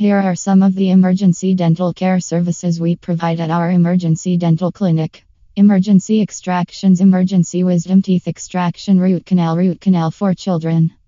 Here 0.00 0.16
are 0.16 0.34
some 0.34 0.62
of 0.62 0.74
the 0.74 0.92
emergency 0.92 1.54
dental 1.54 1.92
care 1.92 2.20
services 2.20 2.80
we 2.80 2.96
provide 2.96 3.38
at 3.38 3.50
our 3.50 3.70
emergency 3.70 4.38
dental 4.38 4.72
clinic. 4.72 5.26
Emergency 5.56 6.22
extractions, 6.22 7.02
emergency 7.02 7.64
wisdom 7.64 8.00
teeth 8.00 8.26
extraction, 8.26 8.98
root 8.98 9.26
canal, 9.26 9.58
root 9.58 9.78
canal 9.78 10.10
for 10.10 10.32
children. 10.32 10.92